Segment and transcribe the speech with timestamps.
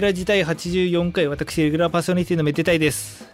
[0.00, 3.28] デラ自体84回、私、レギュラーパーソナリティのめでたいです。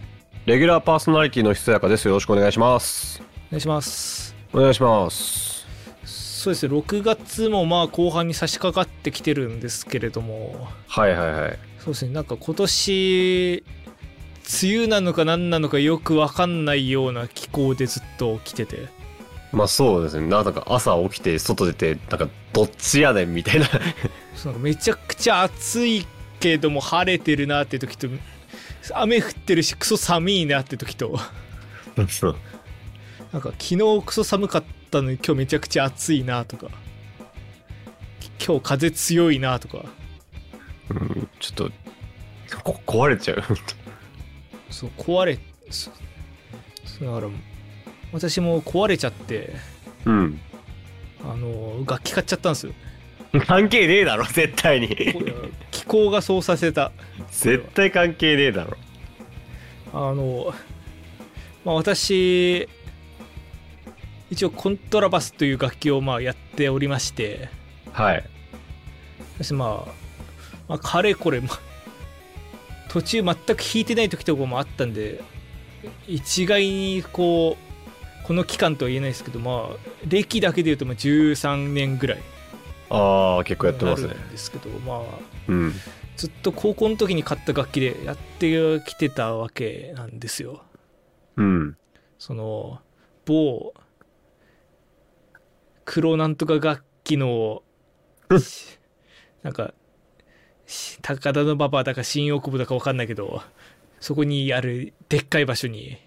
[0.46, 2.08] レギュラーパーソナリティのひそやかです。
[2.08, 3.22] よろしくお願いします。
[3.50, 4.34] お願いします。
[4.52, 5.64] お願いします。
[6.04, 11.58] そうですね、6月もまあ後半に差し掛かってきてるんですけれども、はいはいはい。
[11.78, 13.64] そうですね、なんか今年、
[14.64, 18.88] 梅雨なのか何なのかよくわかんないような気候でずっと来てて、
[19.52, 20.26] まあそうですね。
[20.26, 23.68] なんだか朝起きて外出て、なんかどっちやねんみたいな。
[24.58, 26.06] めちゃくちゃ暑い
[26.40, 28.08] けども晴れてるなって時と、
[28.94, 31.18] 雨降ってるしクソ寒いなって時と。
[31.96, 36.68] なんか昨日クソ寒かったのに今日めちゃくちゃ暑いなとか、
[38.44, 39.84] 今日風強いなとか、
[40.90, 41.70] うん、ちょっと、
[42.62, 43.42] こ壊れちゃう。
[44.70, 45.38] そう壊れ
[45.70, 45.94] そう
[46.84, 47.28] そうだから
[48.12, 49.54] 私も壊れちゃって
[50.04, 50.40] うん。
[51.24, 52.72] あの楽器買っちゃったんですよ
[53.46, 54.88] 関係ねえだろ、絶対に。
[55.12, 55.22] こ
[55.70, 56.92] 気候がそうさせた
[57.30, 58.76] 絶対関係ねえだろ。
[59.92, 60.52] あの
[61.64, 62.68] まあ私
[64.30, 67.48] 一応コントラバスという楽器をまあやっておりまして
[67.92, 68.24] はい。
[69.38, 69.90] 私まあ、
[70.68, 71.60] まあ、かれこれ、まあ、
[72.88, 75.22] 途中全く弾いてない時とかもあったんで
[76.06, 82.22] 一概にこうこの期間とは言えないですけどまあ歴だけで言うとまあ13年ぐらい
[82.90, 85.00] ああ、結構やってますねですけどまあ
[85.48, 85.72] うん。
[86.16, 90.62] ずっと高校の時に買った楽器でやってきてたわけなんですよ
[91.36, 91.76] うん。
[92.18, 92.80] その
[93.26, 93.74] 某
[95.84, 97.62] 黒なんとか楽器の
[98.38, 98.78] し
[99.42, 99.74] なんか
[100.66, 103.42] し高田の馬場だか新大久保だか分かんないけど
[104.00, 105.98] そこにあるでっかい場所に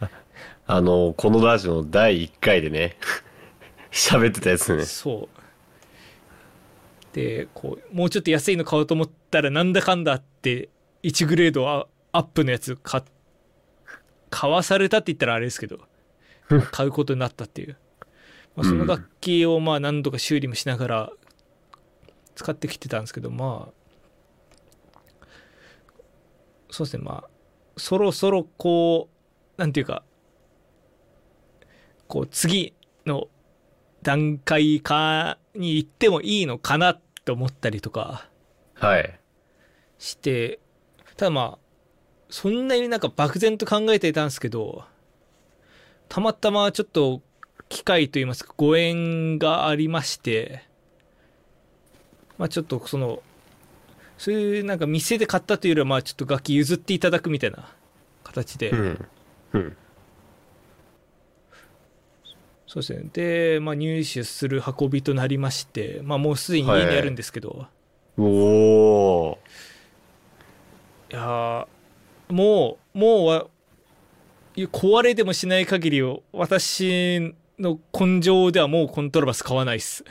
[0.66, 2.96] あの、このラジオの第1回でね、
[3.90, 4.84] 喋ってたやつね。
[4.84, 5.41] そう
[7.12, 10.70] でこうもうちょっと安いの買おうと思ったらなんだかんだあって
[11.02, 13.02] 1グレードアアップのやつ買
[14.30, 15.80] 買わされたって言ったらあれですけど
[16.72, 17.76] 買うことになったっていう、
[18.56, 21.12] まあ、その楽器をまあ何度か修理もしながら
[22.34, 23.82] 使ってきてたんですけどまあ
[26.70, 27.30] そうですねまあ
[27.76, 29.10] そろそろこ
[29.56, 30.02] うなんていうか
[32.08, 32.74] こう次
[33.04, 33.28] の
[34.02, 38.28] 段階かに行ってもいいのかなって思ったりとか
[38.74, 39.18] はい。
[39.98, 40.58] して
[41.16, 41.58] ただまあ
[42.28, 44.84] そんなになんか漠然と考えていたんですけど
[46.08, 47.22] たまたまちょっと
[47.68, 50.64] 機会といいますかご縁がありまして
[52.38, 53.22] まあちょっとその
[54.18, 57.74] そういうなんか店で買ったというよりはまあちょっと楽器譲っていただくみたいな
[58.24, 59.08] 形で、うん。
[59.52, 59.76] うん。
[62.72, 67.66] そうですねで、まあ、入手する運びとなりましてまあもうすでに家にあるんですけど、
[68.16, 69.38] おお。
[71.10, 73.46] いやーもうもうは
[74.56, 80.02] いや壊れでもしない限りを私の根性ではもうコントラバス買わないっす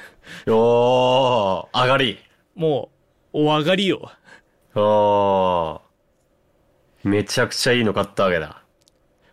[0.46, 2.20] よー、上がり。
[2.54, 2.90] も
[3.34, 4.12] うお上がりよ
[4.76, 7.10] あー。
[7.10, 8.61] めちゃくちゃいいの買ったわけだ。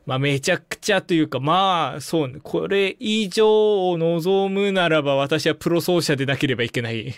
[0.08, 2.40] まあめちゃくちゃというかまあそうね。
[2.42, 7.08] これ以上を望むならば私はプロ奏者でなければいけない。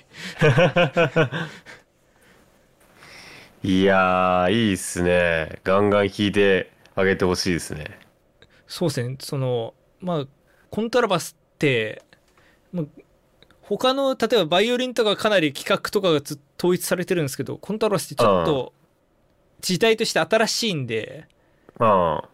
[3.62, 5.60] いやー、いいっすね。
[5.62, 7.96] ガンガン弾いてあげてほしいですね。
[8.66, 9.16] そうですね。
[9.20, 10.26] そのまあ
[10.70, 12.02] コントラバスって
[12.72, 12.88] もう
[13.62, 18.72] 他の例えばバイオリンとかかなり規格とかがず統一されてるんですけどコントラバスってちょっと
[19.60, 21.28] 時代として新しいんで
[21.78, 22.24] あ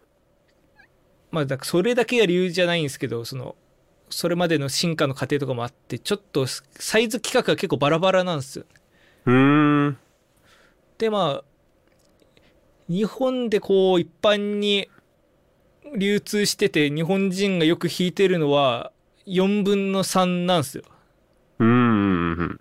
[1.31, 3.55] まあだそれだけが理由じゃないんですけどその
[4.09, 9.31] それまでの進化の過程とかもあってちょっとサイズ規格が結構バラバラなんですよー。
[9.31, 9.97] うーん。
[10.97, 11.43] でまあ
[12.89, 14.89] 日本でこう一般に
[15.95, 18.91] 流通してて日本人がよく弾いてるのは
[19.25, 20.83] 4分の3なんですよ
[21.59, 22.59] うーん。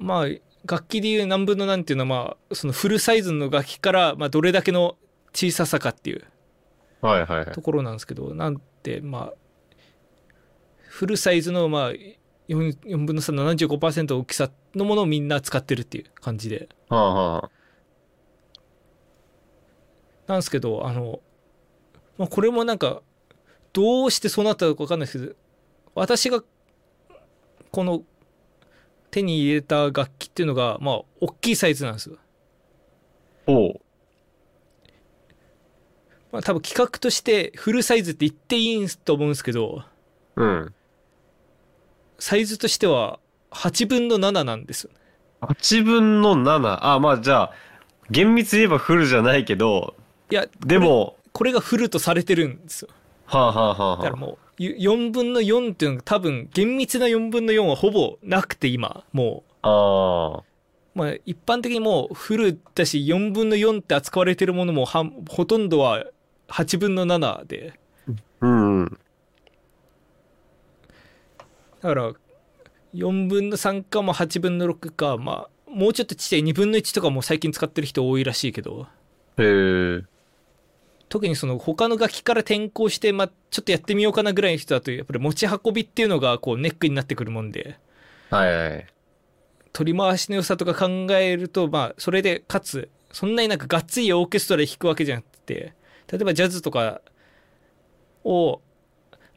[0.00, 0.26] まあ
[0.66, 4.96] 楽器でいう何分の何っていうのはまあそのフルサイズの楽器からまあどれだけの
[5.32, 6.24] 小ささかっていう
[7.00, 7.62] はいはいはいと。
[7.62, 9.34] ころなんですけどなんてまあ
[10.88, 12.16] フルサイズのまあ 4,
[12.48, 17.50] 4分の3の75%大きさのものをみんな使ってるっていう感じではあはあ。
[20.26, 21.20] なんですけどあの、
[22.18, 23.02] まあ、これもなんか
[23.72, 25.34] どうしてそうなったのか分かんないですけど
[25.94, 26.42] 私が
[27.70, 28.02] この
[29.10, 32.16] 手に入れた楽器っていうのがまあ大きいサイズなんですよ。
[33.46, 33.79] ほう。
[36.32, 39.84] まあ多分企画としてフルサイズって言っていいんと思うんですけど
[40.36, 40.74] うん。
[42.18, 43.18] サイズとしては
[43.50, 44.90] 8分の7なんですよ
[45.40, 46.78] 8分の7。
[46.82, 47.52] あ、まあじゃあ、
[48.10, 49.94] 厳密に言えばフルじゃないけど、
[50.30, 52.88] いやでも、これがフルとされてるんですよ
[53.24, 60.38] はあ、はあはあはだからもう4分の4っていうのが多分厳密な4分の4はほぼなくて今もあ、ああ。
[60.38, 60.44] う
[60.94, 66.04] まあ一般的にもうフルだし4分の4って扱われてるものもはほとんどは
[66.50, 67.78] 8分の7で
[68.40, 68.98] うんうん。
[71.80, 72.12] だから
[72.94, 78.86] 4分の3かも8分の6かまあもうちょっとちっちゃい2分の1とかも最近使ってる人多いらしいけど
[79.38, 80.02] へえ。
[81.08, 87.78] 特にその他の楽器から転向して、まあ、ちょっとやってみようかなぐらいの人だとやっぱり持ち運びっていうのがこうネックになってくるもんで
[88.30, 88.86] はいはい。
[89.72, 95.74] 取り回しの良さとか考えるとまあそれでかつそんなになんかがっつりオーケストラで弾くわけじゃなくて
[96.10, 97.00] 例えばジャズとか
[98.24, 98.60] を、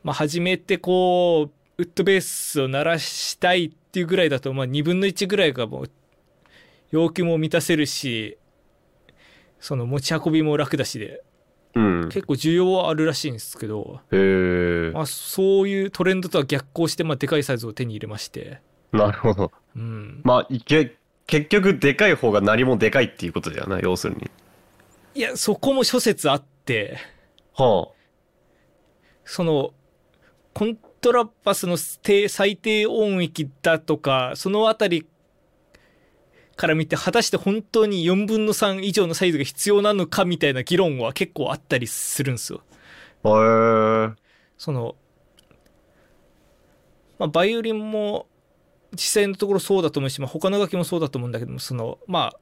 [0.03, 5.91] まあ、始めてこうウッドベースを鳴らしたいっていうぐらいだと、まあ、2分の1ぐらいがもう
[6.91, 8.37] 要求も満たせるし
[9.59, 11.23] その持ち運びも楽だしで
[11.75, 12.09] うん。
[12.09, 14.91] 結構需要はあるらしいんですけど、へえ。
[14.93, 18.61] まあ、そういうトレンドとは逆行して、まあ、でかいサイズを手に入れまして、
[18.91, 19.51] なるほど。
[19.75, 24.29] うん、まあ、いけ、結局でかい方が何もでかいっていうことだよな、要するに。
[25.15, 26.52] いやそこも諸説あって
[27.55, 27.89] は
[29.25, 29.73] その
[30.53, 35.05] コントラバスの低最低音域だとかそのあたり
[36.55, 42.61] から見て果たして本当に4分の3以上のサイズが必要なのかみたいな議論は結構あったりするんですよ。
[43.23, 43.29] あ。
[43.29, 44.23] へえ。
[44.57, 44.95] その、
[47.17, 48.27] まあ、バイオリンも
[48.93, 52.39] 実際のところそうだと思うし、まあ、他の楽器もそうだと思うんだけどもそのまあ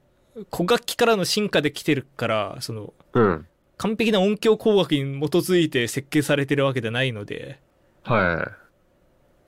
[0.54, 3.46] 古楽器からの進化で来てるからそのうん。
[3.82, 7.58] 完璧な音響工学に基づいて設計されてるわけじゃないので。
[8.04, 8.52] は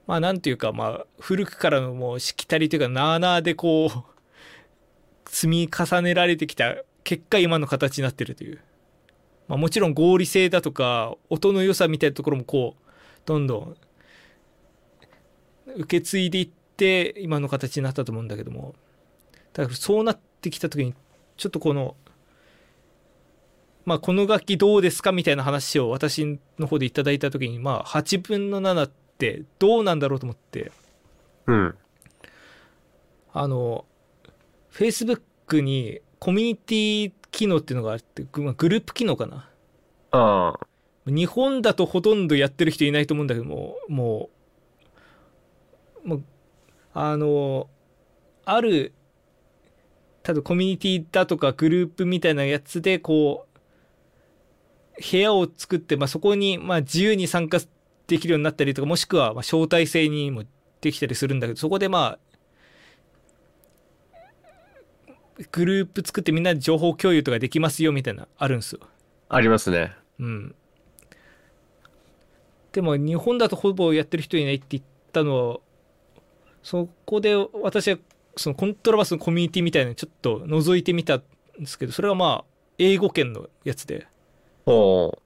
[0.08, 3.90] まあなんていうかまあ古くからのもうしきたりというかなあなあでこう
[5.30, 8.60] 積み重ねられてきた結果今の形になってるという、
[9.46, 12.90] まあ、もちろん合理性だとか音の良さみたいなところもこう
[13.24, 13.76] どんどん
[15.76, 18.74] 受け継いでいって今の形になったと思うんだけども。
[19.52, 20.92] だからそうなってきた時に
[21.36, 21.94] ちょっとこの
[23.84, 30.64] まあこの楽器どうですかみたいな話を私の方でいただいた時にまあ8分の7ってどうなんだろうと思ってい。
[31.46, 31.74] うん。
[33.32, 33.84] あの
[34.72, 39.50] Facebook にコミュニティ機能っていうのがあってグループ機能かな
[40.12, 40.66] ああ。
[41.06, 44.30] 日本だとほとんどやってる人いないと思うんだけどもも
[46.04, 46.22] うもう
[46.94, 47.68] あの
[48.44, 48.94] ある
[50.22, 53.53] 多分コミュニティだとかグループみたいなやつでこう
[54.98, 57.58] 部屋を作って、まあ、そこにまあ自由に参加
[58.06, 60.44] できるようになったりとかもしくはまあ招待制にも
[60.80, 62.18] できたりするんだけどそこでまあ
[65.50, 68.80] グループ作ってみんなで情報共有とかできますよみたいなあるんですよ。
[69.28, 69.92] ありますね。
[70.20, 70.54] うん。
[72.72, 75.60] でも日本だとほぼやってる人いないって言ったのは
[76.62, 77.98] そこで私は
[78.36, 81.22] そのコントラバスのコミュニティみたいなのちょっと覗いてみたん
[81.58, 82.44] ですけどそれはまあ
[82.78, 84.08] 英語圏のやつで
[84.64, 85.18] ほ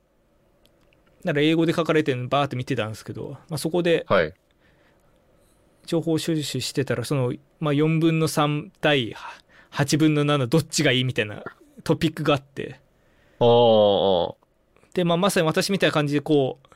[1.24, 4.12] だから英語で書かれてるのバーって見てたんですけど、まあ、そこでう。
[4.12, 4.34] はい。
[5.86, 9.16] 情報収集してたらその、まあ、4分の3対
[9.70, 11.42] 8分の7どっちがいいみたいな
[11.82, 12.78] トピックがあって
[13.40, 14.34] ああ。
[14.92, 16.68] で、まあ、まさに私みたいな感じでこう、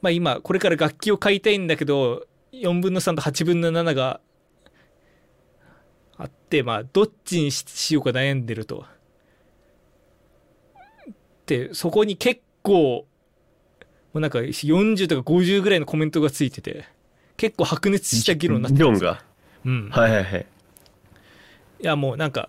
[0.00, 4.20] まあ、今これから楽器を買いたいんだけど4分の3と8分の7が
[6.16, 8.86] あってまあどっちにししようか悩んでると。
[11.46, 13.06] でそこに結構
[14.12, 16.84] もうなんか40とか50ぐらいのコメントがついてて
[17.36, 19.22] 結構白熱した議論になって議論が？
[19.64, 20.46] うん、はいはいはい。
[21.80, 22.48] いやもうなんか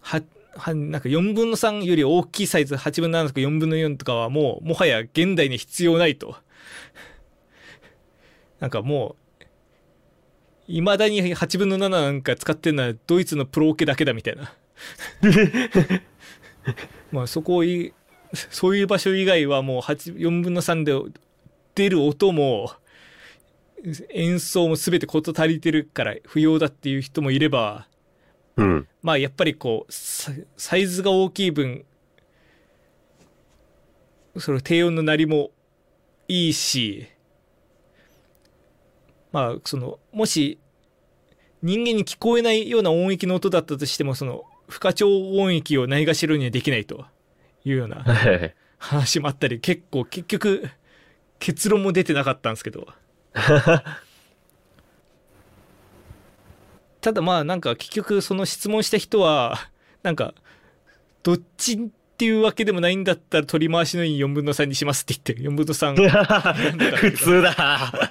[0.00, 0.22] は
[0.54, 6.36] はなんか4分の3より大きいサイズ8分の7とか4分の4とかはもうもはや現代に必要ないと
[8.60, 9.44] なんかもう
[10.66, 14.52] いまだに8分の7なんか使ってるのはドイツのプロオケだけだみたいな
[17.12, 17.92] まあそこをい
[18.32, 21.18] そういう場所以外はもう8 4分の3で
[21.74, 22.72] 出る音も
[24.10, 27.86] 演奏も全て事足りてるから不要だっていう人もいれば
[28.56, 28.88] うん。
[29.02, 31.84] まあやっぱりこうササイズが大きい分
[34.38, 35.50] その低音の鳴りも
[36.28, 37.06] いいし
[39.32, 40.58] まあそのもし
[41.62, 47.06] 人間に聞こえないような音域の音だったとしてもその不可調音域をないがしろにはできないと
[47.64, 48.04] いうような。
[48.78, 50.68] 話もあったり結構結局
[51.38, 52.88] 結論も出てなかったんですけど。
[57.00, 59.68] ただまあなんか結局その質問した人は
[60.02, 60.34] なんか
[61.22, 61.78] どっちっ
[62.16, 65.94] ていうわけでもないんだったら取り回しのいい4分の3にしますって言って4分の3
[66.96, 68.10] 普通だ。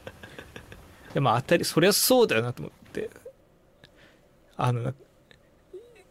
[1.12, 3.10] でも当たりそりゃそうだよなと思って。
[4.56, 4.94] あの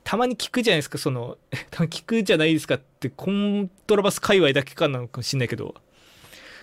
[0.09, 1.37] たまに聞くじゃないですかその
[1.69, 5.75] たまに聞くじゃないですかってコントラバス界隈だけかなのかもしんないけど。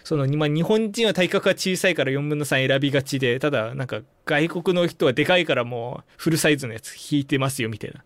[0.02, 8.02] その、まあ、日本人は体格が小さいから4分の3選びがちでただなんか外国の人はでかいからもうフルサイズのやつ弾いてますよみたいな。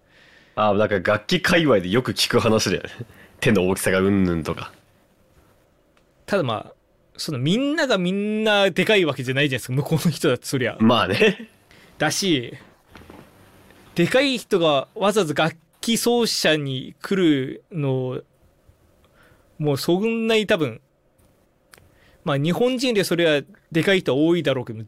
[0.56, 2.90] あなんか楽器界隈でよく聞く話だよね。
[3.40, 4.74] 手の大きさがうんぬんとか。
[6.26, 6.72] ただまあ
[7.16, 10.76] そのみんながみんなでかいわけじゃないじゃないですか向こうの人だってそりゃ。
[10.80, 11.48] まあね。
[11.96, 12.58] だし
[14.00, 18.22] でかい人がわざわざ楽器奏者に来るの
[19.58, 20.80] もうそんなに多分
[22.24, 24.82] まあ日本人でそれはでかい人は多いだろうけど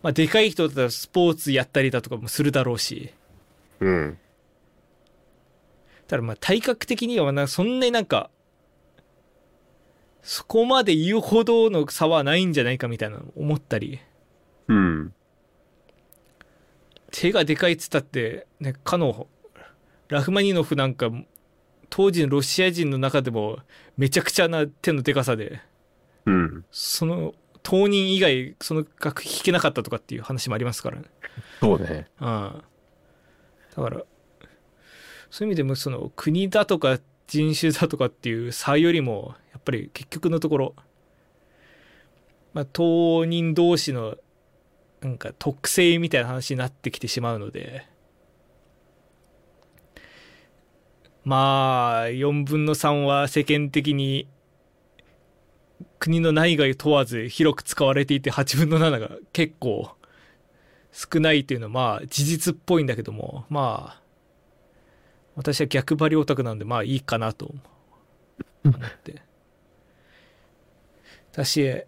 [0.00, 3.12] まあでかい人だったらスポーツやったりだとかもするだろうし。
[3.80, 4.16] うん。
[6.06, 8.30] ただまあ体格的にはなそんなになんか
[10.22, 13.98] そこまで言うほどの差はないんじゃないかみたいなの思ったり。
[14.68, 15.12] うん
[17.14, 19.28] 手がでかいっつったってねかの
[20.08, 21.12] ラフマニノフなんか
[21.88, 23.60] 当時のロシア人の中でも
[23.96, 25.60] めちゃくちゃな手のでかさで
[26.26, 26.64] うん。
[26.72, 31.04] その当人以外その楽器弾けなかったとかっていう話もありますからね。
[31.60, 32.08] そうね。
[32.20, 32.62] うん。
[33.76, 34.02] だから
[35.30, 40.74] そういう意味でもその国だとか人種だとかっていう差よりもやっぱり結局のところ
[42.52, 44.16] まあ当人同士の
[45.04, 47.86] なんか特性みたいな話になってきてしまうので。
[51.24, 54.28] まあ4分の3は世間的に
[55.98, 59.90] 国の内外問わず広く使われていて8分の7が結構
[60.92, 64.02] 少ないっていうのはまあ事実っぽいんだけどもまあ
[65.34, 67.54] 私は逆張りオタクなんでまあいいかなと
[68.64, 69.22] 思って。
[71.32, 71.84] だし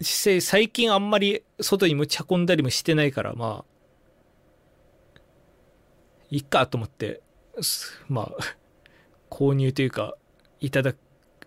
[0.00, 5.20] 実際最近あんまり外に持ち運んだりもしてないからまあ
[6.30, 7.20] いいかと思って
[7.60, 8.44] すまあ
[9.34, 10.14] 購入というか
[10.60, 10.98] いただく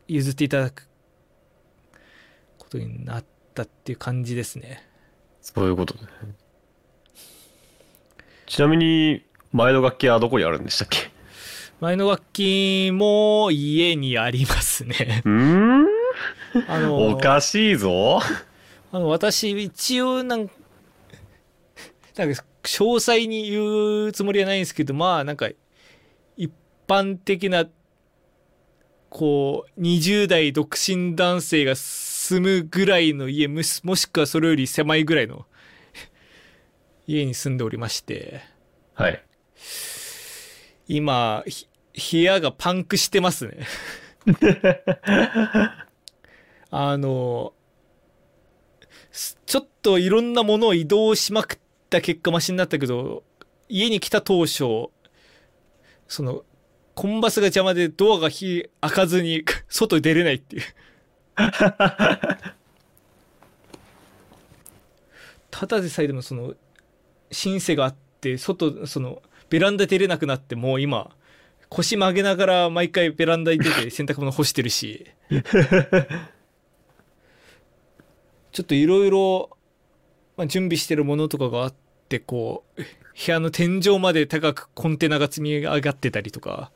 [0.07, 0.87] 譲っていただく
[2.57, 4.85] ことになったっていう感じですね。
[5.41, 6.01] そういうことね。
[8.45, 11.09] ちなみに前の楽器はどこにあるんでしたっけ？
[11.79, 15.21] 前の楽器も家にありますね。
[15.25, 15.85] うん
[16.67, 18.19] あのおかしいぞ。
[18.91, 20.53] あの私一応なんか
[22.17, 25.49] なんか詳細に言うつもりはないんですけどまあなんか
[26.35, 26.51] 一
[26.87, 27.65] 般的な
[29.09, 35.45] こう20代独身男性が住むぐらいの家もしもしくはそれより狭いぐらいの
[37.07, 38.41] 家に住んでおりまして。
[38.93, 39.23] はい。
[40.87, 41.67] 今ひ
[42.13, 43.65] 部屋がパンクしてますね
[46.71, 47.53] あの
[49.11, 51.59] すちょっといろんなものを移動しまくっ
[51.89, 53.23] た結果マシになったけど
[53.67, 54.89] 家に来た当初
[56.07, 56.43] その
[56.95, 60.63] コンバスが邪魔でドアが火開かずに 外に出れないっていう。
[65.49, 66.55] ただでさえでもその
[67.31, 71.15] シンセがあって外そのベランダ出れなくなってもう今
[71.69, 75.07] 腰曲げながら毎回ベランダに出て洗濯物干してるし
[78.51, 79.49] ちょっといろいろ
[80.47, 81.73] 準備してるものとかがあっ
[82.09, 82.87] てこう部
[83.31, 86.71] 屋の天井まで高くコンテナが積み上がってたりとか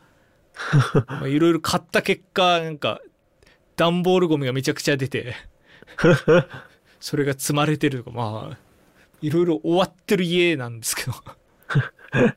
[1.08, 3.02] まあいろいろ買った結果なんか
[3.76, 5.36] 段ボールゴミがめちゃくちゃ出て
[7.00, 8.58] それが積まれてるとかまあ
[9.22, 11.14] いろいろ終わってる家なんですけど。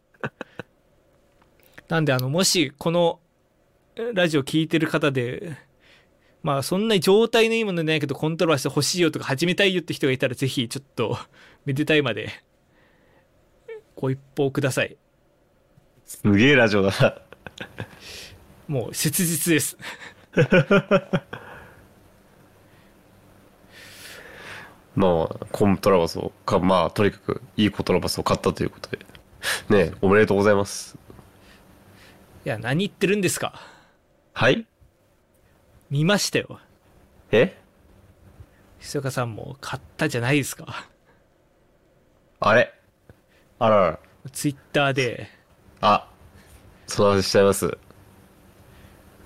[1.88, 3.18] なんであのもしこの
[4.14, 5.56] ラジオ聞いてる方で
[6.48, 11.18] まあそんなに状態のいいものないけどコントローラーして欲しいよとか始めたいよって人がいたらぜひちょっと
[11.66, 12.30] めでたいまで
[13.94, 14.96] ご一報ください。
[16.06, 17.20] すげえラジオだな。
[18.66, 19.76] もう切実です。
[24.96, 29.00] まあコントラバスをかまあとにかくいいコントラバスを買ったということで。
[29.68, 30.96] ねおめでとうございます。
[32.46, 33.60] いや何言ってるんですか。
[34.32, 34.66] はい？
[35.90, 36.60] 見ましたよ。
[37.32, 37.56] え？
[38.78, 40.86] ひ岡さんも買ったじゃないですか。
[42.40, 42.72] あれ？
[43.58, 43.98] あらら。
[44.30, 45.28] ツイッターで。
[45.80, 46.08] あ
[46.86, 47.78] その話しちゃいます。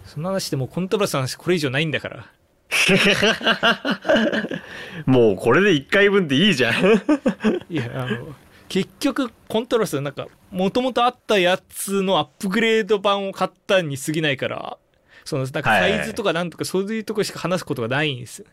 [0.04, 2.26] その話でもうコントラバスの話これ以上ないんだから。
[5.06, 6.74] もうこれで1回分でいいじゃん。
[7.68, 8.34] いやあの
[8.68, 14.78] 結局コントラストなんかもともとあったやつのアップグレード版を買ったに過ぎないから
[15.24, 18.40] そのなんかサイズとかなんとかそういうとこしか話すことがないんです。
[18.40, 18.46] よ、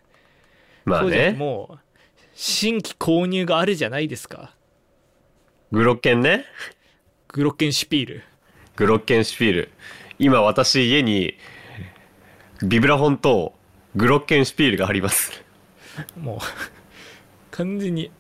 [0.86, 1.32] まあね。
[1.32, 1.80] もう
[2.34, 4.56] 新規購入があるじゃないですか。
[5.72, 6.46] グロッケンね。
[7.28, 8.24] グロッケンシュピール。
[8.76, 9.72] グロッケンシュピール。
[10.18, 11.36] 今私家に
[12.64, 13.54] ビブラフォンと
[13.96, 15.44] グロッケンシュピールがあります。
[16.18, 16.40] もう
[17.52, 18.12] 完全に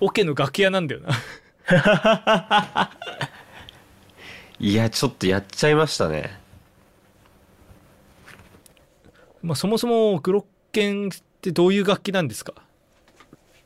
[0.00, 1.10] オケの楽屋なんだよな。
[4.60, 6.38] いやちょっとやっちゃいましたね
[9.44, 11.10] まあそもそもグロッケンっ
[11.40, 12.54] てどういう楽器なんですか？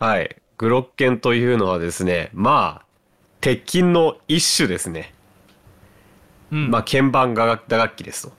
[0.00, 0.36] はい。
[0.56, 2.86] グロッケンというのはですねまあ
[3.40, 5.14] 鉄筋の一種ですね、
[6.50, 6.70] うん。
[6.70, 8.32] まあ鍵盤打楽打楽器ですと。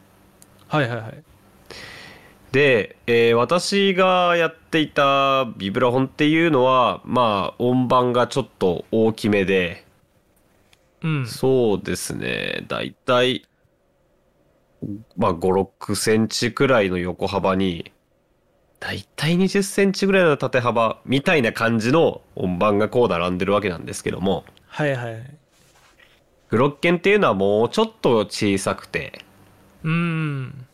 [0.67, 1.23] はいはいはい。
[2.51, 9.85] で、えー私がやっていたビブラフォンっていうのはまあ音盤がちょっと大きめで。
[11.01, 11.27] うん。
[11.27, 12.65] そうですね。
[12.67, 13.47] だいたい
[15.17, 17.91] まあ56センチくらいの横幅に
[18.79, 25.37] だいたい20センチぐらいの縦幅みたいな感じの音盤がこう並んでるわけなんですけどもはいはいはい。
[26.49, 29.23] グロッケンっていうのはもうちょっと小さくて。
[29.83, 30.65] うん。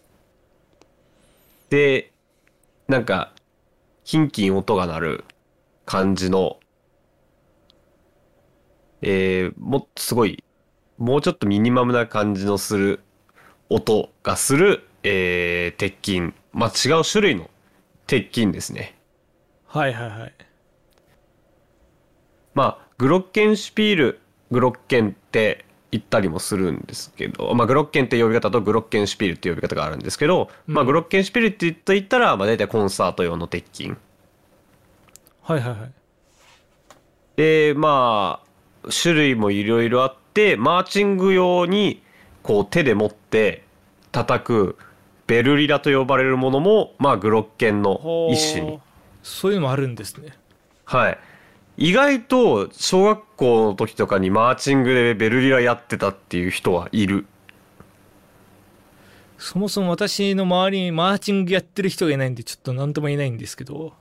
[1.70, 2.12] で
[2.88, 3.34] なんか
[4.04, 5.26] キンキン音が鳴る
[5.86, 6.60] 感じの
[9.02, 10.44] えー、もっとすごい
[10.98, 13.02] もうちょっとミニマムな感じのする
[13.76, 16.34] 音がする、えー、鉄筋。
[16.54, 17.50] まあ違う種類の
[18.08, 18.98] 鉄筋ですね。
[19.68, 20.34] はいはいはい。
[22.54, 33.90] まあグロッケンシュピールグロッケンって言ったりもするんですけど、まあ、グロッケンって呼び方とグロッケンシュピールって呼び方があるんですけど、まあグロッケンシュピールって言った言ったら、まあ、大体コンサート用の鉄筋。
[33.90, 35.92] はいはいはい。
[37.36, 42.02] でまあ種類もいろいろあってマーチング用に
[42.42, 43.65] こう手で持って
[44.16, 44.78] 叩く
[45.28, 48.80] ベルリラと呼ばれるものもまあグロッケンの一種に。
[49.24, 50.38] そういうのもあるんですね。
[50.86, 51.18] はい。
[51.78, 57.26] 意外と小学校の時とかにマーチングでベルリラやってたっていう人はいる。
[59.38, 63.94] そもそも私の周りにマーチングやってる人がいないんでちょっと何とも言えないんですけど。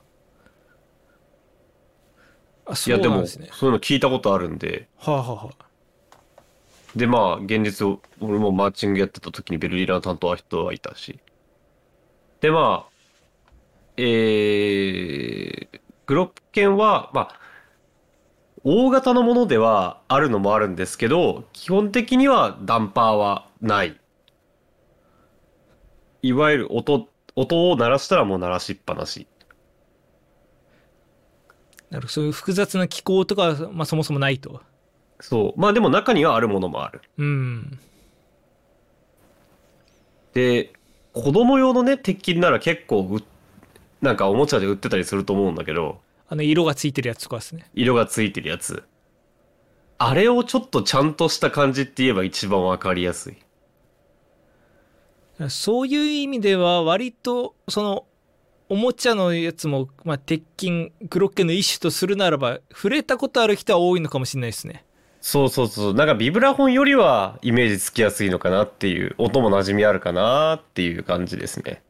[2.67, 3.49] あそうなんですね。
[3.51, 4.87] そういうの聞いたことあるんで。
[4.97, 5.64] はあ、はあはあ、
[6.95, 11.19] でまあ現実を俺もマーチングやってた時にベルリラの担当は人はいたし。
[12.39, 12.95] でまあ
[13.97, 15.67] えー、
[16.05, 17.39] グロッケンはまあ
[18.63, 23.99] 大型のものではあるのもあるんですけど基本的にはダンパーはない。
[26.21, 29.27] いわゆる音音を鳴らしたらもう鳴らしっぱなし。
[31.91, 34.61] なるそういう複雑な機構とかは、まあ、そもそもないと。
[35.27, 35.59] そう。
[35.59, 37.01] まあでも中にはあるものもある。
[37.17, 37.79] うん。
[40.33, 40.71] で
[41.13, 43.23] 子供用のね鉄筋なら結構う
[44.01, 45.99] なんかおもちゃで売ってたりすると思うんだけど。
[46.27, 47.67] あの色がついてるやつとかですね。
[47.73, 48.83] 色がついてるやつ。
[49.97, 53.37] あれをちょっとちゃんとした感じって言えば一番わかりやすい。
[55.49, 58.05] そういう意味では割とその
[58.69, 64.84] おもちゃのやつも、まあ、鉄筋グロッケンの一種とするならば触れたことある人は多いのかもしれないですね
[65.27, 65.93] そうそうそう。
[65.95, 71.81] なんかビブラフォンよりはイメージつきやすいのかなっていう音も馴染みあるかなっていう感じですね。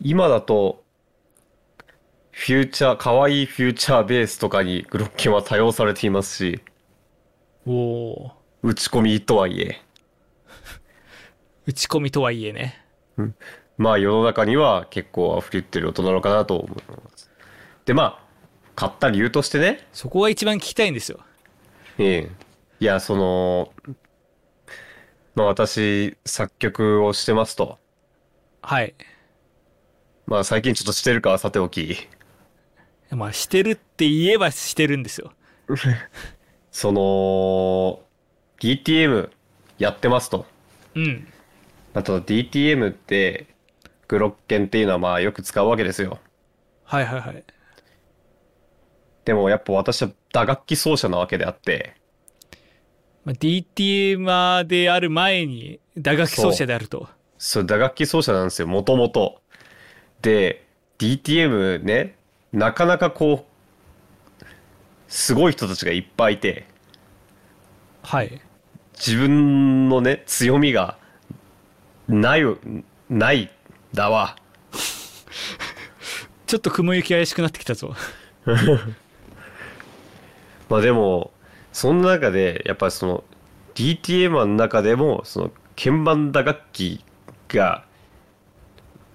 [0.00, 0.82] 今だと
[2.30, 6.62] フューチャー可愛いフューチャーベースとかにグロッケンは多用されていますし。
[7.66, 9.82] おお打ち込みとはいえ。
[11.66, 12.82] 打ち込みとはいえね。
[13.76, 17.30] まあ世の中には結構溢れてる音なのかなと思います。
[17.84, 18.24] でまあ
[18.74, 21.20] 買った理由としてね、そこが一番聞きたいんですよ
[21.98, 22.30] ええ。
[22.80, 23.72] いやその
[25.34, 27.78] まあ私作曲をしてますと。
[28.62, 28.94] はい。
[30.26, 32.08] まあ最近ちょっとしてるかはさておき。
[33.10, 35.32] まあしてるって言えばしてるんですよ。
[36.70, 38.02] その
[38.60, 39.30] DTM
[39.78, 40.46] やってますと。
[40.94, 41.28] うん。
[41.94, 43.46] あと DTM って
[44.08, 46.18] グロッケンっていうのはまあよく使うわけですよ。
[46.84, 47.44] はいはいはい
[49.24, 51.96] でもやっぱ私は打楽器奏者なわけであって。
[53.24, 57.08] まあ、DTMer である前に打楽器奏者であると。
[57.38, 59.40] そう、打楽器奏者なんですよ、もともと。
[60.20, 60.66] で、
[60.98, 62.16] DTM ね、
[62.52, 63.46] なかなかこ
[64.40, 64.44] う、
[65.08, 66.66] すごい人たちがいっぱいいて、
[68.02, 68.40] はい。
[68.94, 70.98] 自分のね、強みが、
[72.08, 72.42] ない、
[73.08, 73.50] ない、
[73.94, 74.36] だわ。
[76.46, 77.94] ちょっと雲行き怪しくなってきたぞ
[80.68, 81.32] まあでも
[81.72, 83.24] そんな中でやっぱりその
[83.74, 87.04] DTM の中でもその鍵盤打楽器
[87.48, 87.84] が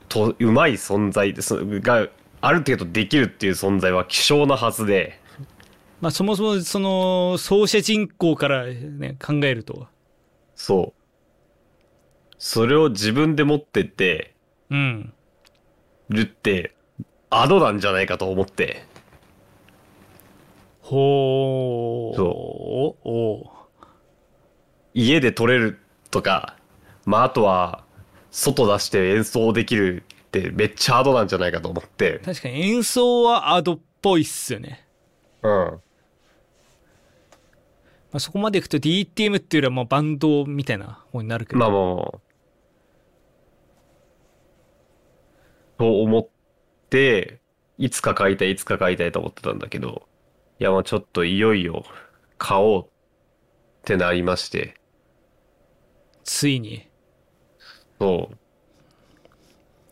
[0.10, 2.08] とうまい存在でそが
[2.42, 5.20] ある程度できるっていう存在は希少なはずで。
[6.02, 9.88] まあそもそもその奏者人口からね考えると。
[10.56, 11.00] そう。
[12.38, 14.34] それを自分で持ってって
[14.70, 15.14] うん。
[16.10, 16.74] るって
[17.30, 18.86] アドなんじゃないかと思って
[20.90, 23.08] ほうそう。
[23.08, 23.46] おう
[24.96, 26.58] 家で撮れるとか
[27.06, 27.84] まああとは
[28.32, 32.20] 外出して演奏できるってめっちゃアドなんじゃないかと思って。
[32.26, 34.84] 確かに演奏はアドっぽいっすよね、
[35.44, 35.52] うん。
[35.52, 35.82] ま
[38.14, 42.30] あ、そこまでいくと DTM っていうよりはもうバンドみたいな方になるけど、まあもう。
[45.78, 46.28] と思っ
[46.90, 47.40] て
[47.78, 50.08] いつか買いたいいつか買いたいと思ってたんだけど
[50.60, 51.86] いやもうちょっといよいよ
[52.38, 52.90] 買おうっ
[53.84, 54.76] てなりまして。
[56.24, 56.88] ついに。
[58.00, 58.38] そう。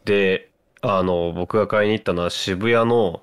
[0.06, 0.52] で、
[0.82, 3.22] あの、僕が買いに行ったのは渋谷の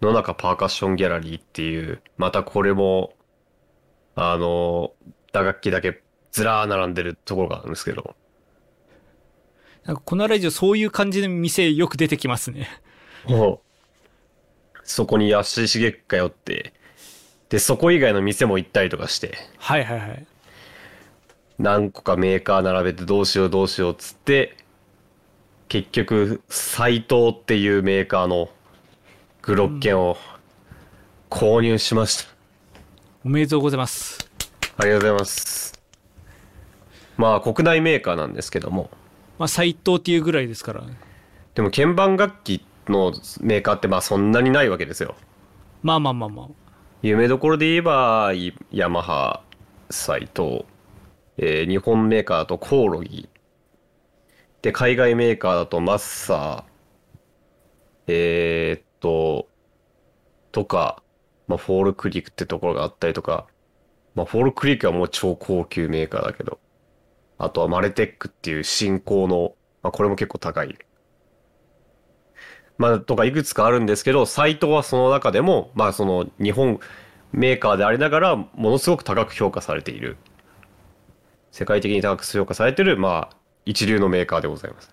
[0.00, 3.14] 野中パーカッションギャラリーっていう、またこれも、
[4.14, 4.92] あの、
[5.32, 6.02] 打楽器だけ
[6.32, 8.14] ずらー並んでるところがあるんですけど、
[9.84, 12.68] なんかこのラジオそういう感じの店よく出てきますね。
[13.26, 13.69] もう
[14.84, 16.72] そこに安井茂通って、
[17.48, 20.26] で、そこ以外の店も行ったりとかして、はいはいはい。
[21.58, 24.56] 何個かメーカー並べてどうしようどうしようっつって
[25.68, 28.48] 結局斎藤っていうメーカーの
[29.42, 30.16] グロッケンを
[31.28, 32.30] 購入しました、
[33.24, 34.30] おめでとうございます。
[34.78, 35.80] ありがとうございます。
[37.18, 38.88] まあ国内メーカーなんですけども。
[39.38, 40.82] まあ斎藤っていうぐらいですから
[41.54, 45.14] でも鍵盤楽器のメーカーってまあそんなにないわけですよ。
[45.82, 46.48] まあまあまあまあ。
[47.02, 49.42] 夢どころで言えばいヤマハ
[49.88, 50.66] 斎藤、
[51.38, 53.28] えー日本メーカーだとコオロギ
[54.60, 56.70] で海外メーカーだとマッサー
[58.06, 59.48] えーっと
[60.52, 61.02] とか、
[61.48, 63.46] まあ、フォールクリークってところがあったりとか、
[64.14, 66.58] まあ、フォールクリークはもう超高級メーカーだけど
[67.38, 70.76] あとはマレテックっていう新興の、まあ、これも結構高い
[72.80, 76.80] まあ、とかいくつかあるんですけど、サイトウはその中でも、まあ、その日本
[77.30, 80.16] メーカーでありながら、ものすごく高く評価されている。
[81.50, 84.90] 世界的に高く評価されている、まあ、一流のメーカーでございます。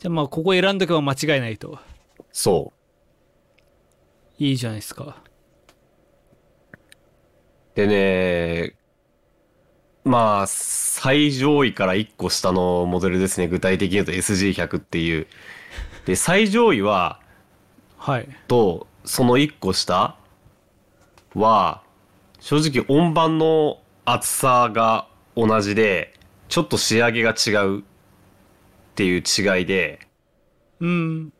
[0.00, 1.78] じゃあまあここ選んどけば間違いないと
[2.32, 2.72] そ
[4.38, 5.14] いいじゃないですかう。
[7.76, 8.74] でね、
[10.02, 13.46] まあ、最上位から1個下のモデルですね。
[13.46, 15.28] 具体的に言うと SG100 っていう。
[16.06, 17.19] で、最上位は、はい
[18.48, 20.16] とその1個下
[21.34, 21.82] は
[22.40, 26.14] 正直音盤の厚さが同じで
[26.48, 27.82] ちょっと仕上げが違うっ
[28.94, 30.06] ていう違いで
[30.80, 31.32] うん。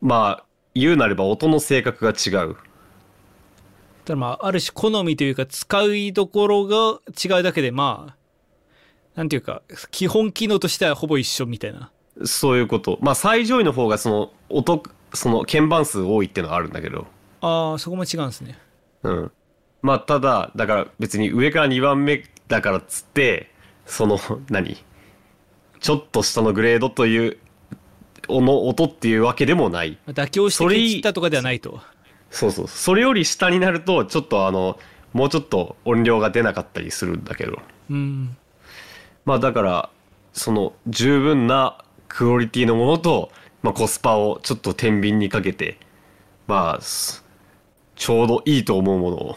[0.00, 2.56] まあ言うなれば音の性格が違う。
[4.04, 8.16] ただまあある種好みというか使いどころが違うだけでまあ
[9.14, 11.90] なんていうか基本機能としてはほぼ一緒みたいな。
[12.24, 12.98] そういうこと。
[13.00, 14.82] まあ最上位の方がその音
[15.14, 17.06] その鍵盤数多いっていうのはあるんだけど。
[17.40, 18.58] ああそこも違うんですね。
[19.02, 19.32] うん。
[19.82, 23.50] まあただだから別に上から2番目だからっつって
[23.86, 24.18] その
[24.50, 24.76] 何？
[25.80, 27.36] ちょっと下のグレードという
[28.28, 29.98] の音っていうわけでもない。
[30.06, 31.80] まあ妥協してそれケチったとかではないと。
[32.30, 32.68] そうそう。
[32.68, 34.78] それより下になるとちょっとあの
[35.12, 37.58] もうちょっと音量が出なかったりするんだけど。
[37.90, 38.36] うん。
[39.24, 39.90] まあだから
[40.32, 43.30] その十分なクオリティのものと、
[43.64, 45.78] まあ、コスパをちょっと天秤にかけて
[46.46, 47.24] まあす
[47.96, 49.36] ちょうどいいと思うものを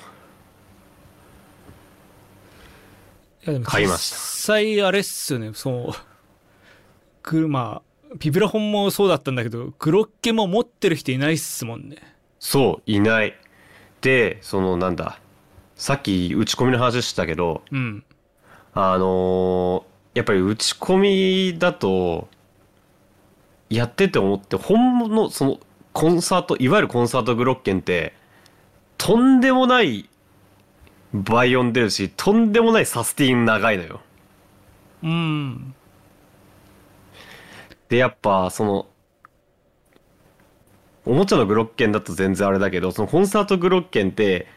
[3.46, 4.16] いやでも買いました。
[4.18, 5.52] 実際あれっすよね。
[5.54, 5.94] そう
[7.24, 11.96] くまあビブラフォンもそうだったんだけどグロッケも持ってる人いないっすもんね。
[12.40, 13.34] そういない。
[14.02, 15.22] でそのなんだ
[15.78, 18.04] さっき打ち込みの話したけどうん。
[18.74, 19.84] あのー
[20.16, 20.98] やっぱり打ち込
[21.54, 22.28] みだと
[23.70, 25.60] やってて思って本物その
[25.94, 28.14] コンサートいわゆるコンサートグロッケンって
[28.98, 30.10] とんでもない
[31.14, 34.02] 倍音出るしとんでもないサスティン長いのよ。
[35.04, 35.74] うん
[37.90, 38.88] でやっぱその
[41.06, 44.48] おもちゃのグロッケンだと全然あれだけどそのコンサートグロッケンって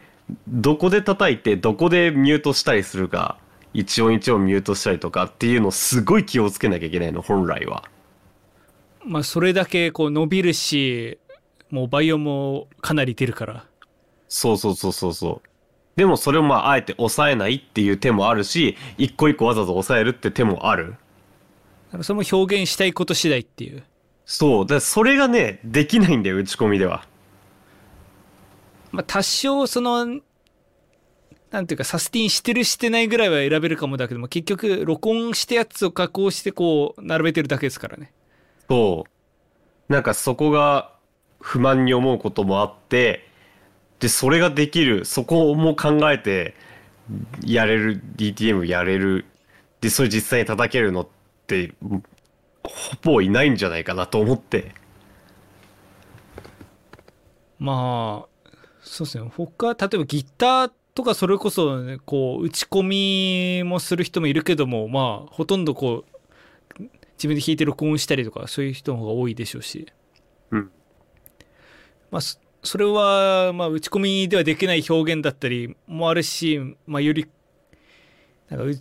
[0.47, 3.37] どこで叩いてどこでミュートしたりするか
[3.73, 7.90] 一音一音ミュートしたりとかっていうのをすごい気をつけなきゃいけないの本来は。
[9.05, 11.19] まあそれだけこう伸びるし
[11.69, 13.65] もう倍音もかなり出るから
[14.31, 15.49] そうそうそうそうそう。
[15.97, 20.91] でもそれをまああえて抑えないっていう手もあるし、一個一個わざわざ抑えるって手もある。
[20.91, 20.91] だ
[21.91, 23.83] からそれも表現したいこと次第っていう
[24.25, 24.65] そう。
[24.65, 27.05] だそれがね、できないんだよ、打ち込みでは。
[28.91, 38.13] まあ多少そのなんていうかサスティンしてるしてないぐらいは選べるかもだけども結局録音したやつを加工してこう並べてるだけですからね
[38.71, 39.03] そ
[39.89, 39.91] う。
[39.91, 40.93] なんかそこが
[41.41, 43.27] 不満に思うこともあって、
[43.99, 46.55] で、それができる、そこも考えて、
[47.45, 49.25] やれる、DTM やれる、
[49.81, 51.07] で、それ実際に叩けるのっ
[51.47, 51.73] て、
[52.63, 54.71] ほぼいないんじゃないかなと思って。
[57.59, 58.47] まあ
[58.81, 66.10] そうですね他例えばギターとかそれこそ、ね、こう打ち込みもする人もいるけどもまあほとんどこう
[67.21, 69.85] 自分で弾いて録音したりとかそういう人の方が多いでしょうし、
[70.49, 70.71] うん。
[72.09, 77.27] まあそそれはまあ打ち込みではできない表現だったりもあるし、まあ、より
[78.49, 78.71] なんかう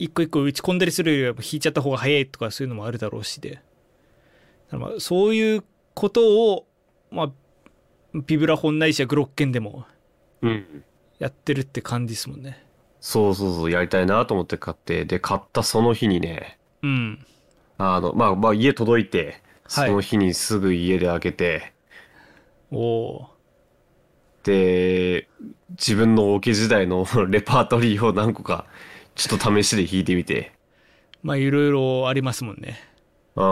[0.00, 3.62] 一個一個打ち込んだりするよりは弾いちゃった方が早いとかそういうのもあるだろうしで。
[4.72, 6.66] まあそういうことを
[7.12, 7.32] まあ
[8.26, 9.86] ビブラフォンないしはグロッケンでも
[10.42, 10.84] うん。
[11.20, 12.66] やってるって感じですもんね。
[13.00, 17.26] そうそうそう、やりたいなと思って買って、で、買ったその日にね、うん
[17.78, 19.88] あの、まあ、まあ、家届いて、はい。
[19.88, 21.72] その日にすぐ家で開けて、
[22.70, 23.30] おお
[24.42, 25.28] で、
[25.70, 28.66] 自分のオケ時代の レパートリーを何個か、
[29.14, 30.52] ちょっと試しで弾いてみて、
[31.22, 32.78] まあいろいろありますもんね。
[33.36, 33.42] うん。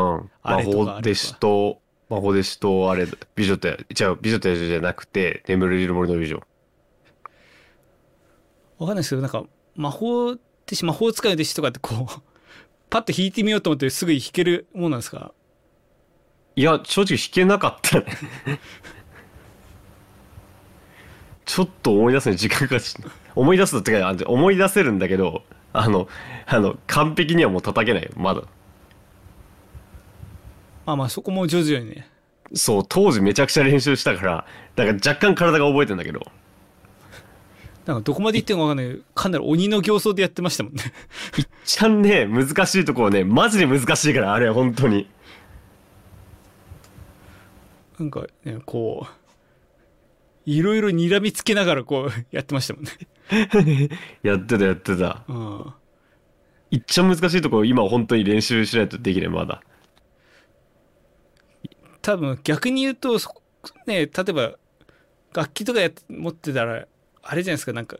[0.43, 1.81] 魔法弟子と、
[2.11, 6.43] 魔法弟子と、あれ、美女とや、違う、美女と野獣じゃなくて、眠れる森の美女。
[8.83, 9.45] わかんないですけどなんか
[9.77, 12.32] 魔法ってし魔法使いの弟子とかってこう
[12.93, 15.33] パッと弾いてみようと思ってすぐ弾けるもんなんですか？
[16.57, 18.07] いや、正直弾けなかったね。
[21.47, 26.07] ちょっと思い出すのに時間かかっちゃった思い出すのってか、思い出せるんだけど、あの、
[26.47, 28.43] あの、完璧にはもう叩けないよ、まだ。
[30.85, 32.11] まあまあそこも徐々にね
[32.53, 36.21] そう、当時めちゃくちゃ練習したから、だから若干体が覚えてんだけど。
[37.87, 40.83] なんかどこまで行ってんのかわかんないかなり鬼の形相でやってましたもんね
[41.65, 45.09] ちゃんね、難しいところね、マジで難しいから、あれ、本当に。
[47.99, 52.91] なんかねこういろいろ睨みつけながらこうやってましたもんね
[54.25, 55.25] やってた、やってた。
[55.29, 55.73] うん
[56.73, 59.63] いっちゃ難しいところ、今本当に練習しないとできない、まだ。
[62.01, 63.31] 多分逆に言うとそ
[63.87, 64.53] ね例えば
[65.33, 66.87] 楽器とかやっ持ってたら
[67.23, 67.97] あれじゃないですかなんか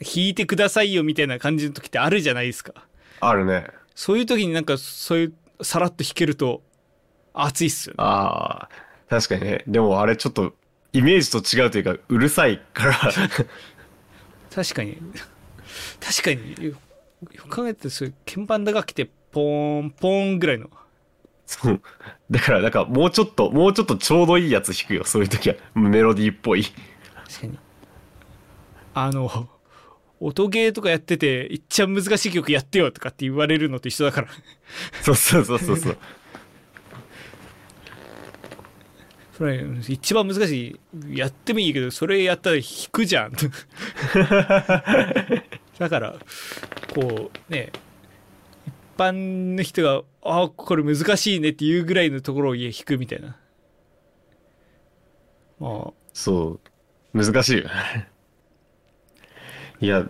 [0.00, 2.74] 弾いてくださいよみたいな感じの時ってあるじゃないですか
[3.20, 3.66] あるね。
[3.94, 5.34] そういう時になんかそういう
[5.64, 6.62] さらっと弾けると
[7.32, 8.68] 熱いっすよねああ、
[9.08, 9.64] 確かにね。
[9.66, 10.54] でもあれちょっと、
[10.92, 12.94] イメージと違うというか、うるさいから。
[14.54, 14.98] 確かに
[16.00, 16.76] 確かによよ
[17.48, 20.70] く考えてそういう鍵盤打楽器ってポーンポーンぐらいの
[21.46, 21.80] そう。
[22.30, 25.56] だから、だから、もうちょっと、もうちょっとちょうどいいやつ弾くよ、そういう時は。
[25.74, 26.64] メロディーっぽい。
[26.64, 27.58] 確かに
[28.94, 29.48] あの
[30.20, 34.28] 音ゲーとかやってていっちゃ難しい曲やってよとかって言われるのと一緒だから
[35.02, 35.98] そうそうそうそうそう。
[39.36, 40.78] それ一番難し
[41.08, 43.32] いやってもいいけどそれやったら弾くじゃん
[45.76, 46.14] だから
[46.94, 47.72] こうね
[48.64, 53.36] 一般の人が「あこれ難しいね」っていうぐらいのところを弾くみたいな
[55.58, 56.60] まあそ
[57.12, 57.22] う。
[57.22, 57.68] 難しいよ。
[59.80, 60.04] いや、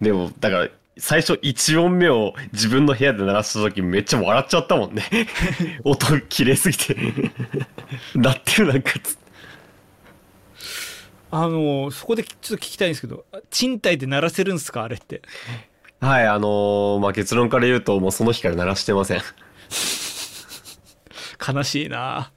[0.00, 0.68] でも、だから、
[0.98, 5.02] 最初1音目を自分の部屋で鳴らした時めっちゃ笑っちゃったもんね。
[5.84, 6.96] 音綺麗すぎて。
[8.14, 9.18] 鳴ってるなんかつ
[11.30, 14.84] あのそこでちょっと聞きたいんですけど賃貸で鳴らせるんですか？
[14.84, 15.20] あれって
[16.00, 19.22] はい、あのーまあ、結論から言うと、もうその日から鳴らしてません。
[21.46, 22.32] 悲しいな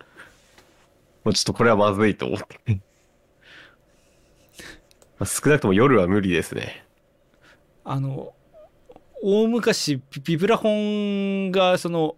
[1.23, 2.79] もうちょっとこれはまずいと思って。
[5.19, 6.85] まあ少なくとも夜は無理ですね。
[7.83, 8.33] あの
[9.21, 12.15] 大昔ビビブラフォンがその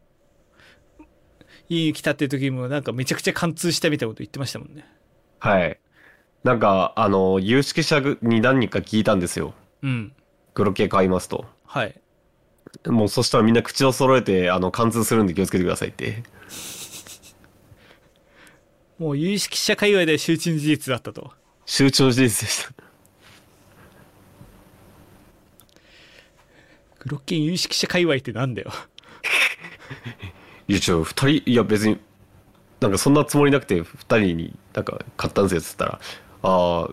[1.68, 4.86] 家に来たっていう時にもなんかめちゃくちゃ貫通したみたいなこと言ってましたもんね
[5.40, 5.80] はい。
[6.44, 9.54] なんか、あの、有識者に何人か聞いたんですよ。
[9.82, 10.14] うん
[10.54, 11.46] グロ系買いますと。
[11.66, 12.00] はい
[12.88, 16.24] もうそしたらみんな口を揃えて、あの、貫通するんで気をつけてくださいって。
[19.00, 21.34] もう有識者界隈では周知の事実だったと
[21.66, 22.74] 集中事実でした。
[27.02, 28.72] グロッケン有識者界隈ってなんだよ。
[30.68, 32.00] いや、ちょ、二人、いや別に、
[32.80, 36.00] なんかそんなつもりなくて、二人になんか買ったんですよっつったら
[36.44, 36.90] 「あ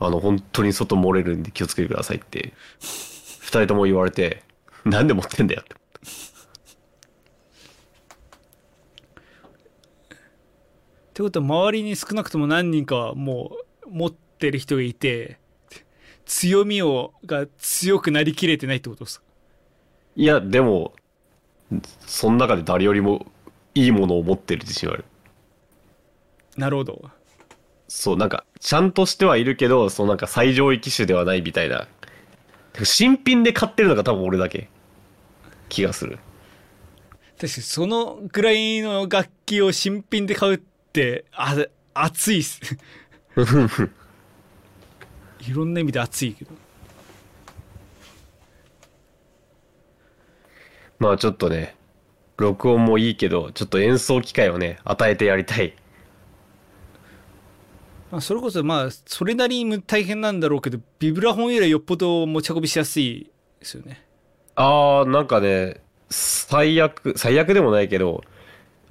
[0.00, 4.42] ああの本当に外漏れるんで気をつけてください」って2人とも言われて
[4.84, 5.74] 「なんで持ってんだよ」って。
[5.74, 5.78] っ
[11.14, 15.38] てことは周りに少なくとも何人かはもう持ってる人がいて
[16.24, 19.29] 強みをが強くなりきれてないってことですか？
[20.20, 20.92] いやでも
[22.06, 23.24] その中で誰よりも
[23.74, 25.06] いいものを持ってる自信はある。
[26.58, 27.10] なるほど。
[27.88, 31.88] そうなんかちゃんとしてはいるけどそのなんか最上位機種ではないみたいな。
[32.84, 34.68] 新品で買ってるのが多分俺だけ。
[35.70, 36.18] 気がする。
[37.40, 40.58] 確かにそのぐらいの楽器を新品で買うっ
[40.92, 41.56] てあ
[41.94, 42.60] 熱いっす。
[45.40, 46.50] いろんな意味で熱いけど
[51.00, 51.74] まあちょっとね
[52.36, 55.74] 録音もいいけどちょっと演奏機会をね与えてやりたい。
[58.10, 64.04] まあそれこそまあそれなりに大変なんだろうけどビブラフォンよりよっぽど持ち運びしやすいですよね。
[64.56, 68.22] あーなんかね最悪最悪でもないけど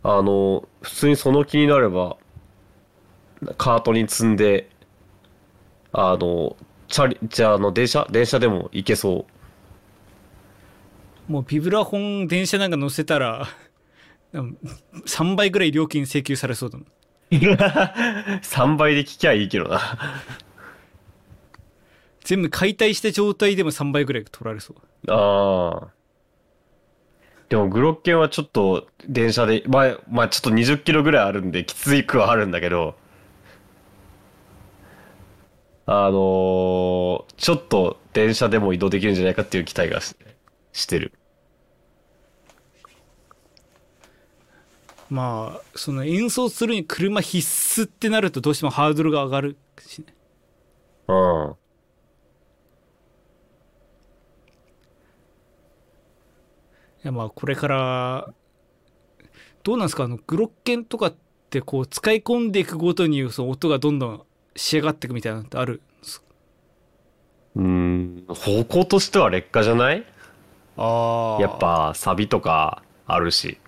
[0.03, 2.17] あの普通にその気になれば
[3.57, 4.69] カートに積んで
[5.91, 6.55] あの
[6.87, 9.38] チャリじゃああの電車電車でも行けそう
[11.29, 13.47] もうビブラフォン電車なんか乗せたら
[14.33, 16.87] 3倍ぐらい料金請求されそうだもん。
[17.31, 19.79] 3倍で聞きゃいいけどな。
[22.23, 24.77] 全部解体した状態でも3倍ぐらい取られそう。
[25.11, 25.87] ああ
[27.49, 32.95] でもグロッケンはちょっと電車でまあまあちょっと20キロぐらいあるんできついくはあるんだけど。
[35.85, 40.15] あのーちょっと電車でも移動できるんじゃないかっていう期待がし
[40.71, 41.13] してる
[45.09, 50.13] まあその演奏するに車必須ってなるとどうしてもハードルが上がるしね。
[51.07, 51.55] うん。
[57.01, 58.33] いやまあこれから
[59.63, 60.03] どうなんですか？
[60.03, 61.15] あのグロッケンとかっ
[61.49, 64.21] てこう使い込んでいくごとにその音がどんどん
[64.55, 65.75] 仕上がっていくみたいなのってある？
[65.75, 66.27] んですか
[67.55, 68.25] うーん。
[68.27, 70.05] 方向としては劣化じゃない？
[70.77, 73.58] あやっぱサビとかあるし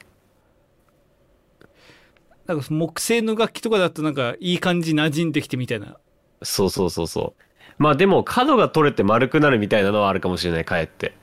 [2.47, 5.97] なんか木製の楽器とかだとなんかいい感じ馴染んできてみたいな。
[6.43, 7.43] そうそうそうそう。
[7.77, 11.13] まあでも角が取れて丸くなるみたいなのはあるかもしれないかえって。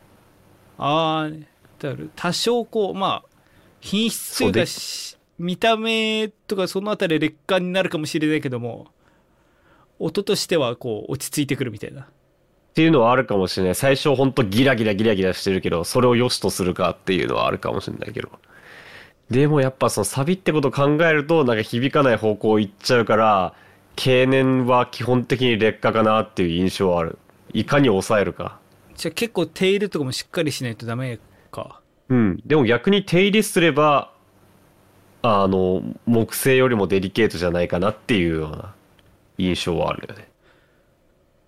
[0.79, 1.31] ああ
[1.79, 3.25] だから多少こうまあ
[3.81, 8.89] 品質というかし見た目とかそのあたり劣化になるかもしれないけども
[9.99, 12.03] 音としてはこう落ち着いてくるみたいな。
[12.03, 12.07] っ
[12.75, 13.75] ていうのはあるかもしれない。
[13.75, 18.31] 最初ほんとギラギラギラギラしてるけどそれを良しとするかっていうのはあるかもしれないけど
[19.31, 23.55] でもやっぱそのサビってことを考えるとなんか響かない方向行っちゃうから
[23.97, 27.19] 経年は基本的に劣化かなっていう印象はある。
[27.53, 28.61] いかに抑えるか。
[28.95, 31.19] じゃあ結構手入れとかもしっかりしないとダメ
[31.51, 31.81] か。
[32.09, 32.41] うん。
[32.47, 34.13] でも逆に手入れすれば
[35.23, 38.75] あの木製よりもデリケートじゃないかなっていうような
[39.37, 40.29] 印象はあるよね。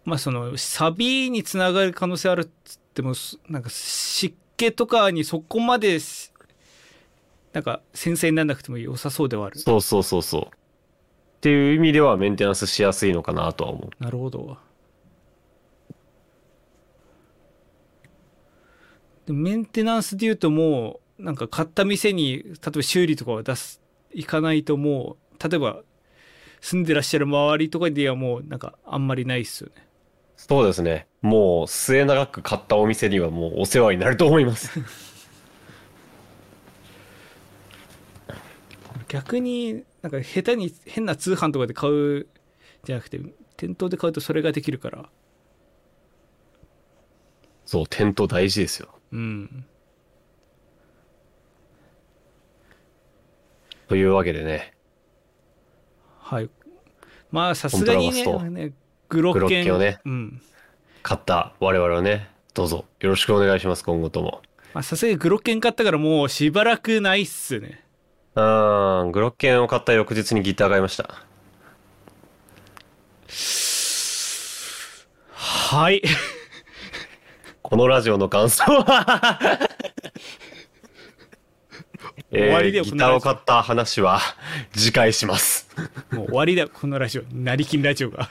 [0.05, 6.30] まあそのサビにつながる可能性あるっつってもすなんか湿気とかにそこまです
[7.53, 9.59] なんか繊細にならなくても良さそうではある。
[9.59, 10.43] そうそうそうそう。
[10.43, 10.49] っ
[11.41, 14.03] ていう意味ではメンテナンスしやすいのかなとは思う。
[14.03, 14.59] なるほど。
[19.27, 23.81] でメンテナンスでいうともうなんか買った店に例えば修理とかを出す
[24.13, 25.83] 行かないともう例えば
[26.61, 29.87] 住んでらっしゃる周りとかではもうなんかあんまりないっすよね。
[30.37, 31.07] そうですね。
[31.23, 34.81] もう末永く買ったお店にはもうお世話になると思います。
[39.11, 42.29] 逆になんか下手に変な通販とかで買う
[42.85, 43.21] じゃなくて
[43.57, 45.09] 店頭で買うとそれができるから。
[47.67, 48.89] そう、店頭大事ですよ。
[49.13, 49.65] うん。
[53.89, 54.75] というわけでね、
[56.21, 56.51] はい。
[57.33, 58.73] まあさすがにね
[59.09, 59.75] グロッケン。
[59.75, 60.41] をねうん。
[61.03, 62.85] 買った我々はね、どうぞ。
[63.01, 64.41] よろしくお願いします、今後とも。
[64.73, 67.90] まあさすがにグロッケン買ったからもうしばらくないっすね
[68.35, 71.15] うーん、グロッケンを買った翌日にギター買いました。
[75.33, 76.03] はい
[77.63, 79.61] このラジオの感想は？
[82.33, 84.21] え 終わりだよギターを買った話は
[84.73, 85.69] 次回します。
[86.11, 88.31] もう終わりだよこのラジオ成金ラジオが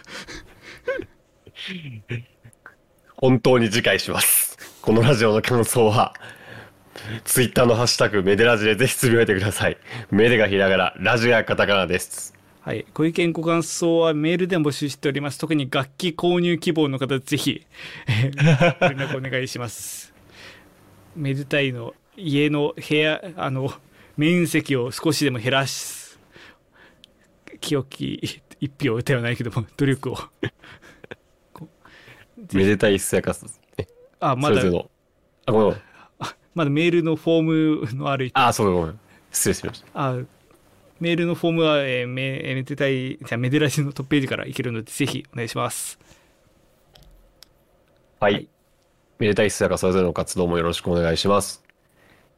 [3.15, 4.57] 本当に次回します。
[4.81, 6.13] このラジオの感想は、
[7.23, 9.77] ツイッターのハッシュタグメデラジでぜひつぶやいてください。
[10.11, 12.33] メデがひらがな、ラジがカタカナです。
[12.61, 17.65] はい、ご意見ご感想はメールでも募集しております特に楽器購入希望の方ぜひ
[18.07, 20.13] えー 連絡お願いします
[21.15, 23.73] めでたいの家の部屋あの
[24.17, 26.19] 面積を少しでも減らす
[27.59, 30.17] 清き一票ではないけども努力を
[32.53, 33.45] めでたいすやかす。
[34.19, 34.89] あまだそれぞ
[35.47, 35.75] れの。
[36.59, 38.99] まだメールのフォームのあるあ、そうごめん。
[39.31, 39.87] 失礼しました。
[39.93, 40.17] あ
[40.99, 45.97] メールのフォームは、えーめめでたいじゃあメデラジのトップページからいけるのでぜひお願いします
[48.19, 48.33] はい。
[48.33, 48.49] はい
[49.19, 51.63] めでたいひそやかそれぞれの活動もよろしくお願いします。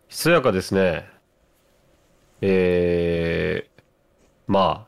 [0.07, 1.07] ひそやかですね。
[2.41, 3.82] えー、
[4.45, 4.88] ま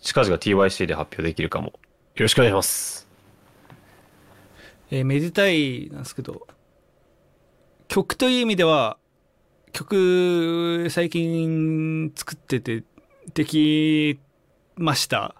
[0.00, 1.66] 近々 TYC で発表できるかも。
[1.66, 1.72] よ
[2.20, 3.06] ろしくお願いします。
[4.90, 6.46] えーめでたいなんですけど
[7.88, 8.96] 曲という意味では
[9.72, 12.82] 曲最近作ってて
[13.34, 14.18] でき
[14.76, 15.34] ました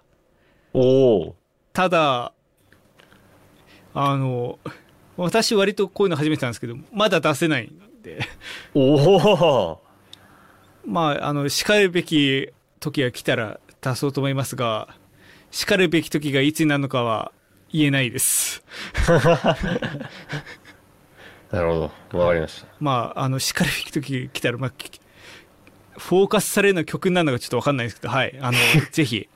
[0.73, 1.35] おお。
[1.73, 2.33] ただ
[3.93, 4.59] あの
[5.15, 8.19] 私割とこういうの始めてたんですけどまだ出せないんで
[8.73, 9.81] おお。
[10.85, 14.87] まああのしかるべき時が来たら出そうと思いますが
[15.51, 17.31] しかるべき時がいつになるのかは
[17.71, 18.63] 言えないです
[21.51, 22.19] なるほど。
[22.19, 22.67] わかりました。
[22.79, 24.99] まああのしかるべき時が来たら、まあ、き
[25.97, 28.57] フォーカスされるのは曲になるのかちょっと分かんないですけどはいあの
[28.91, 29.27] ぜひ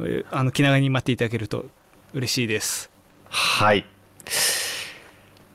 [0.00, 1.66] えーあの気長に待っていただけると
[2.14, 2.90] 嬉しいです
[3.28, 3.84] はい。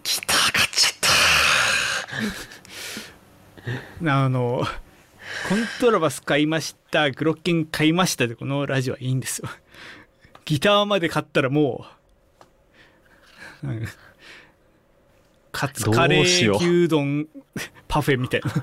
[0.03, 0.89] ギター買っちゃ
[4.07, 4.65] っ あの
[5.49, 9.49] コントラバス買いましたグロッケン買いましたでこのラジオはいいんですよ
[10.45, 11.85] ギターまで買ったらも
[13.63, 13.87] う、うん
[15.55, 17.27] カツカレどうしようー牛丼
[17.87, 18.61] パフェみたいなた。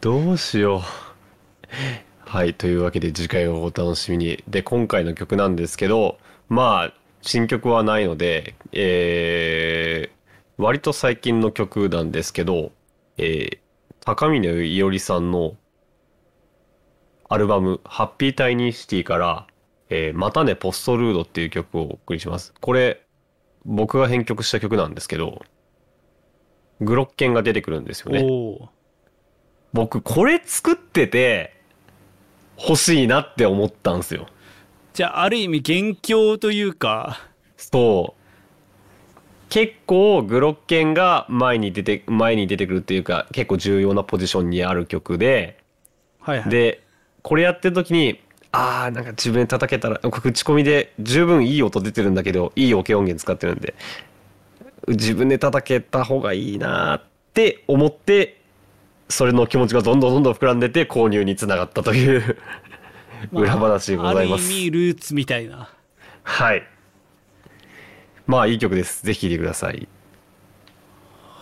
[0.00, 0.80] どうしよう。
[2.26, 2.54] はい。
[2.54, 4.42] というわけで次回をお楽しみに。
[4.48, 6.18] で、今回の曲なんですけど、
[6.48, 12.72] まあ、新曲はないので、えー、割と最近の曲なんですけど、
[13.18, 13.58] えー、
[14.06, 15.56] 高峰伊織さんの
[17.28, 19.46] アルバム、ハッピータイニーシティから、
[19.90, 22.54] えー、またね、ポストルードっていう曲をお送りします。
[22.62, 23.02] これ、
[23.66, 25.42] 僕が編曲した曲なんですけど、
[26.80, 28.24] グロッケンが出てくるんですよね。
[29.72, 31.54] 僕これ作ってて
[32.58, 34.26] 欲しいなって思ったんですよ。
[34.92, 37.20] じゃあある意味元凶というか。
[37.56, 38.20] そう。
[39.48, 45.58] 結構グロッケンが前に出て前に出てくるっていうか結構重要なポジションにある曲で。
[46.20, 46.50] はいはい。
[46.50, 46.84] で
[47.22, 48.20] これやってる時に
[48.52, 53.74] あーなんか自分で叩けたら口コミで十分いい音出てるんだけどいいオケ音源使ってるんで
[54.90, 57.02] 自分で叩けた方がいいなっ
[57.34, 58.40] て思って
[59.08, 62.36] それの気持ちがどんどんどんどん膨らんでて購入につながったという
[63.32, 64.44] まあ裏話でございます。
[64.44, 65.70] ある意味ルーツみたいな
[66.22, 66.62] はい。
[68.26, 69.04] まあいい曲です。
[69.04, 69.88] ぜひ聴いてください。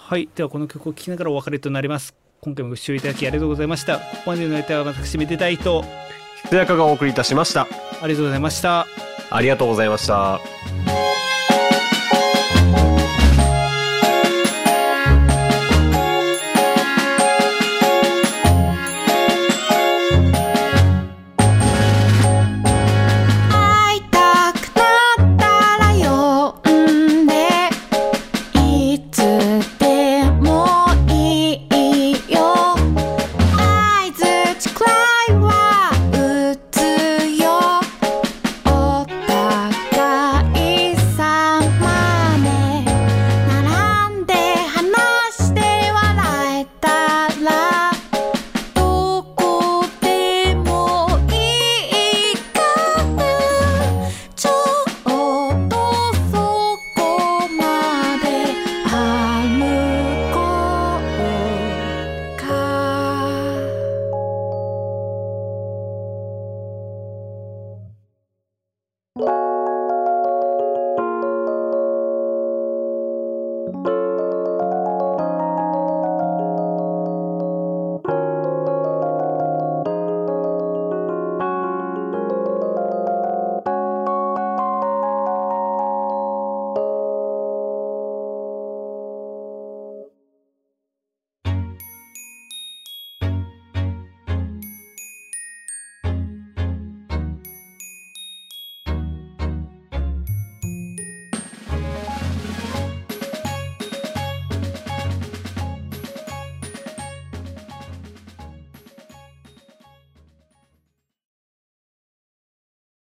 [0.08, 5.84] はいではこの曲を聴きながらお別れとなります今回もご視聴いただきありがとうございましたここまでの相手は私めでたいと
[6.44, 7.66] ひとやかがお送りいたしました。
[8.00, 8.86] ありがとうございました
[9.30, 10.97] ありがとうございました。